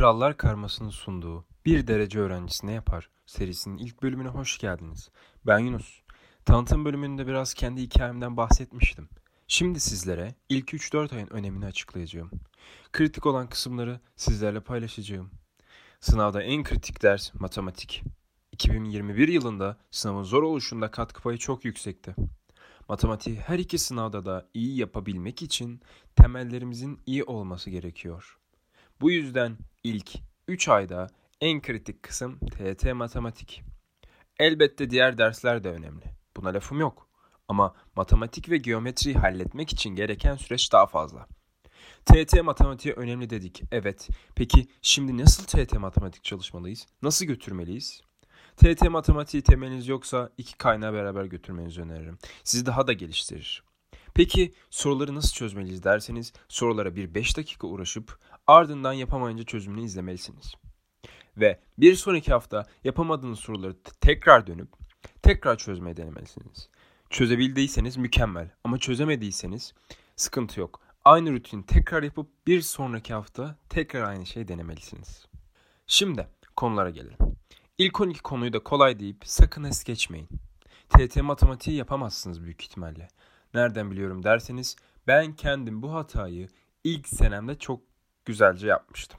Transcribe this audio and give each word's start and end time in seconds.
Krallar 0.00 0.36
Karması'nın 0.36 0.90
sunduğu 0.90 1.44
Bir 1.66 1.86
Derece 1.86 2.20
Öğrencisi 2.20 2.66
Ne 2.66 2.72
Yapar 2.72 3.10
serisinin 3.26 3.78
ilk 3.78 4.02
bölümüne 4.02 4.28
hoş 4.28 4.58
geldiniz. 4.58 5.10
Ben 5.46 5.58
Yunus. 5.58 6.00
Tanıtım 6.44 6.84
bölümünde 6.84 7.26
biraz 7.26 7.54
kendi 7.54 7.82
hikayemden 7.82 8.36
bahsetmiştim. 8.36 9.08
Şimdi 9.46 9.80
sizlere 9.80 10.34
ilk 10.48 10.74
3-4 10.74 11.14
ayın 11.16 11.26
önemini 11.26 11.66
açıklayacağım. 11.66 12.30
Kritik 12.92 13.26
olan 13.26 13.48
kısımları 13.48 14.00
sizlerle 14.16 14.60
paylaşacağım. 14.60 15.30
Sınavda 16.00 16.42
en 16.42 16.64
kritik 16.64 17.02
ders 17.02 17.34
matematik. 17.34 18.02
2021 18.52 19.28
yılında 19.28 19.76
sınavın 19.90 20.22
zor 20.22 20.42
oluşunda 20.42 20.90
katkı 20.90 21.22
payı 21.22 21.38
çok 21.38 21.64
yüksekti. 21.64 22.14
Matematiği 22.88 23.40
her 23.40 23.58
iki 23.58 23.78
sınavda 23.78 24.24
da 24.24 24.48
iyi 24.54 24.76
yapabilmek 24.76 25.42
için 25.42 25.80
temellerimizin 26.16 27.00
iyi 27.06 27.24
olması 27.24 27.70
gerekiyor. 27.70 28.39
Bu 29.00 29.10
yüzden 29.10 29.56
ilk 29.84 30.10
3 30.48 30.68
ayda 30.68 31.06
en 31.40 31.62
kritik 31.62 32.02
kısım 32.02 32.38
TET 32.38 32.84
matematik. 32.94 33.62
Elbette 34.38 34.90
diğer 34.90 35.18
dersler 35.18 35.64
de 35.64 35.70
önemli. 35.70 36.04
Buna 36.36 36.54
lafım 36.54 36.80
yok. 36.80 37.08
Ama 37.48 37.74
matematik 37.96 38.50
ve 38.50 38.56
geometriyi 38.56 39.14
halletmek 39.14 39.72
için 39.72 39.90
gereken 39.90 40.36
süreç 40.36 40.72
daha 40.72 40.86
fazla. 40.86 41.26
TET 42.04 42.42
matematiğe 42.42 42.94
önemli 42.94 43.30
dedik. 43.30 43.62
Evet. 43.72 44.08
Peki 44.36 44.66
şimdi 44.82 45.18
nasıl 45.18 45.44
TET 45.44 45.72
matematik 45.72 46.24
çalışmalıyız? 46.24 46.86
Nasıl 47.02 47.26
götürmeliyiz? 47.26 48.02
TET 48.56 48.82
matematiği 48.82 49.42
temeliniz 49.42 49.88
yoksa 49.88 50.30
iki 50.38 50.58
kaynağı 50.58 50.92
beraber 50.92 51.24
götürmenizi 51.24 51.80
öneririm. 51.80 52.18
Sizi 52.44 52.66
daha 52.66 52.86
da 52.86 52.92
geliştirir. 52.92 53.69
Peki 54.14 54.54
soruları 54.70 55.14
nasıl 55.14 55.34
çözmeliyiz 55.34 55.84
derseniz 55.84 56.32
sorulara 56.48 56.96
bir 56.96 57.14
5 57.14 57.36
dakika 57.36 57.66
uğraşıp 57.66 58.18
ardından 58.46 58.92
yapamayınca 58.92 59.44
çözümünü 59.44 59.84
izlemelisiniz. 59.84 60.54
Ve 61.36 61.60
bir 61.78 61.94
sonraki 61.94 62.32
hafta 62.32 62.66
yapamadığınız 62.84 63.38
soruları 63.38 63.76
tekrar 64.00 64.46
dönüp 64.46 64.68
tekrar 65.22 65.58
çözmeye 65.58 65.96
denemelisiniz. 65.96 66.68
Çözebildiyseniz 67.10 67.96
mükemmel 67.96 68.50
ama 68.64 68.78
çözemediyseniz 68.78 69.74
sıkıntı 70.16 70.60
yok. 70.60 70.80
Aynı 71.04 71.32
rutini 71.32 71.66
tekrar 71.66 72.02
yapıp 72.02 72.46
bir 72.46 72.60
sonraki 72.60 73.14
hafta 73.14 73.56
tekrar 73.68 74.02
aynı 74.02 74.26
şeyi 74.26 74.48
denemelisiniz. 74.48 75.26
Şimdi 75.86 76.28
konulara 76.56 76.90
gelelim. 76.90 77.18
İlk 77.78 78.00
12 78.00 78.22
konuyu 78.22 78.52
da 78.52 78.58
kolay 78.58 79.00
deyip 79.00 79.16
sakın 79.24 79.64
es 79.64 79.84
geçmeyin. 79.84 80.28
TT 80.88 81.22
matematiği 81.22 81.76
yapamazsınız 81.76 82.44
büyük 82.44 82.62
ihtimalle. 82.62 83.08
Nereden 83.54 83.90
biliyorum 83.90 84.22
derseniz 84.22 84.76
ben 85.06 85.32
kendim 85.32 85.82
bu 85.82 85.94
hatayı 85.94 86.48
ilk 86.84 87.08
senemde 87.08 87.58
çok 87.58 87.80
güzelce 88.24 88.66
yapmıştım. 88.66 89.18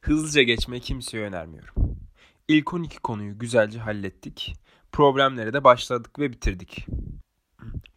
Hızlıca 0.00 0.42
geçmeyi 0.42 0.82
kimseye 0.82 1.24
önermiyorum. 1.24 1.74
İlk 2.48 2.74
12 2.74 2.98
konuyu 2.98 3.38
güzelce 3.38 3.78
hallettik. 3.78 4.54
Problemlere 4.92 5.52
de 5.52 5.64
başladık 5.64 6.18
ve 6.18 6.32
bitirdik. 6.32 6.86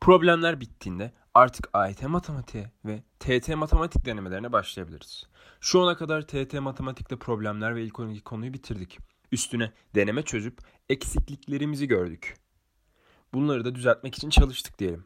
Problemler 0.01 0.61
bittiğinde 0.61 1.11
artık 1.33 1.69
AYT 1.73 2.03
matematiğe 2.03 2.71
ve 2.85 3.03
TT 3.19 3.49
matematik 3.49 4.05
denemelerine 4.05 4.51
başlayabiliriz. 4.51 5.23
Şu 5.61 5.81
ana 5.81 5.97
kadar 5.97 6.21
TT 6.21 6.53
matematikte 6.53 7.15
problemler 7.15 7.75
ve 7.75 7.83
ilk 7.83 7.99
12 7.99 8.21
konuyu 8.21 8.53
bitirdik. 8.53 8.97
Üstüne 9.31 9.71
deneme 9.95 10.21
çözüp 10.21 10.59
eksikliklerimizi 10.89 11.87
gördük. 11.87 12.37
Bunları 13.33 13.65
da 13.65 13.75
düzeltmek 13.75 14.15
için 14.15 14.29
çalıştık 14.29 14.79
diyelim. 14.79 15.03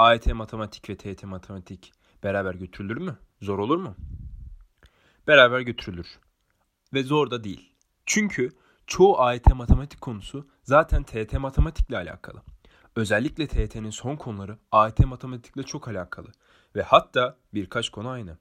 AYT 0.00 0.26
matematik 0.26 0.90
ve 0.90 0.96
TYT 0.96 1.24
matematik 1.24 1.92
beraber 2.22 2.54
götürülür 2.54 2.96
mü? 2.96 3.16
Zor 3.42 3.58
olur 3.58 3.76
mu? 3.76 3.94
Beraber 5.26 5.60
götürülür. 5.60 6.06
Ve 6.94 7.02
zor 7.02 7.30
da 7.30 7.44
değil. 7.44 7.72
Çünkü 8.06 8.50
çoğu 8.86 9.20
AYT 9.20 9.54
matematik 9.54 10.00
konusu 10.00 10.48
zaten 10.62 11.02
TYT 11.02 11.32
matematikle 11.32 11.96
alakalı. 11.96 12.42
Özellikle 12.96 13.46
TYT'nin 13.46 13.90
son 13.90 14.16
konuları 14.16 14.58
AYT 14.72 14.98
matematikle 14.98 15.62
çok 15.62 15.88
alakalı 15.88 16.28
ve 16.76 16.82
hatta 16.82 17.36
birkaç 17.54 17.88
konu 17.88 18.08
aynı. 18.08 18.38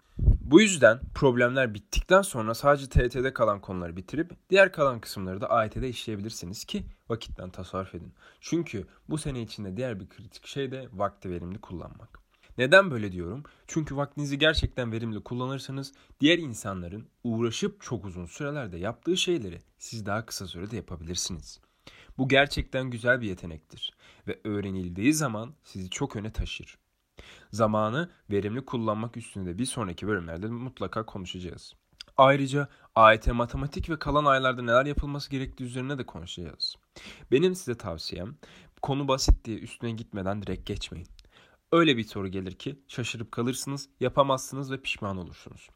Bu 0.51 0.61
yüzden 0.61 0.99
problemler 1.15 1.73
bittikten 1.73 2.21
sonra 2.21 2.53
sadece 2.53 2.89
TYT'de 2.89 3.33
kalan 3.33 3.61
konuları 3.61 3.97
bitirip 3.97 4.31
diğer 4.49 4.71
kalan 4.71 4.99
kısımları 4.99 5.41
da 5.41 5.49
AYT'de 5.49 5.89
işleyebilirsiniz 5.89 6.65
ki 6.65 6.85
vakitten 7.09 7.49
tasarruf 7.49 7.95
edin. 7.95 8.13
Çünkü 8.41 8.87
bu 9.09 9.17
sene 9.17 9.41
içinde 9.41 9.77
diğer 9.77 9.99
bir 9.99 10.09
kritik 10.09 10.47
şey 10.47 10.71
de 10.71 10.87
vakti 10.93 11.29
verimli 11.29 11.61
kullanmak. 11.61 12.19
Neden 12.57 12.91
böyle 12.91 13.11
diyorum? 13.11 13.43
Çünkü 13.67 13.95
vaktinizi 13.95 14.37
gerçekten 14.37 14.91
verimli 14.91 15.23
kullanırsanız 15.23 15.93
diğer 16.19 16.37
insanların 16.37 17.07
uğraşıp 17.23 17.81
çok 17.81 18.05
uzun 18.05 18.25
sürelerde 18.25 18.77
yaptığı 18.77 19.17
şeyleri 19.17 19.61
siz 19.77 20.05
daha 20.05 20.25
kısa 20.25 20.47
sürede 20.47 20.75
yapabilirsiniz. 20.75 21.59
Bu 22.17 22.27
gerçekten 22.27 22.89
güzel 22.89 23.21
bir 23.21 23.27
yetenektir 23.27 23.93
ve 24.27 24.39
öğrenildiği 24.43 25.13
zaman 25.13 25.53
sizi 25.63 25.89
çok 25.89 26.15
öne 26.15 26.31
taşır. 26.31 26.77
Zamanı 27.51 28.09
verimli 28.31 28.65
kullanmak 28.65 29.17
üstünde 29.17 29.57
bir 29.57 29.65
sonraki 29.65 30.07
bölümlerde 30.07 30.47
mutlaka 30.47 31.05
konuşacağız. 31.05 31.73
Ayrıca 32.17 32.67
AYT 32.95 33.27
matematik 33.27 33.89
ve 33.89 33.99
kalan 33.99 34.25
aylarda 34.25 34.61
neler 34.61 34.85
yapılması 34.85 35.29
gerektiği 35.29 35.63
üzerine 35.63 35.97
de 35.97 36.05
konuşacağız. 36.05 36.75
Benim 37.31 37.55
size 37.55 37.77
tavsiyem 37.77 38.35
konu 38.81 39.07
basit 39.07 39.45
diye 39.45 39.57
üstüne 39.57 39.91
gitmeden 39.91 40.41
direkt 40.41 40.65
geçmeyin. 40.65 41.07
Öyle 41.71 41.97
bir 41.97 42.03
soru 42.03 42.27
gelir 42.27 42.51
ki 42.51 42.79
şaşırıp 42.87 43.31
kalırsınız, 43.31 43.89
yapamazsınız 43.99 44.71
ve 44.71 44.81
pişman 44.81 45.17
olursunuz. 45.17 45.69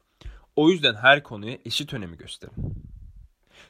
O 0.56 0.70
yüzden 0.70 0.94
her 0.94 1.22
konuya 1.22 1.58
eşit 1.64 1.94
önemi 1.94 2.16
gösterin. 2.16 2.54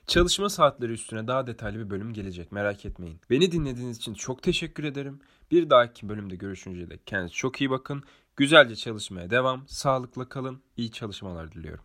Çalışma 0.06 0.48
saatleri 0.48 0.92
üstüne 0.92 1.26
daha 1.26 1.46
detaylı 1.46 1.78
bir 1.78 1.90
bölüm 1.90 2.12
gelecek 2.12 2.52
merak 2.52 2.84
etmeyin. 2.84 3.20
Beni 3.30 3.52
dinlediğiniz 3.52 3.96
için 3.96 4.14
çok 4.14 4.42
teşekkür 4.42 4.84
ederim. 4.84 5.20
Bir 5.50 5.70
dahaki 5.70 6.08
bölümde 6.08 6.36
görüşünceye 6.36 6.90
dek 6.90 7.06
kendinize 7.06 7.34
çok 7.34 7.60
iyi 7.60 7.70
bakın. 7.70 8.04
Güzelce 8.36 8.76
çalışmaya 8.76 9.30
devam, 9.30 9.64
sağlıkla 9.68 10.28
kalın, 10.28 10.62
iyi 10.76 10.92
çalışmalar 10.92 11.52
diliyorum. 11.52 11.82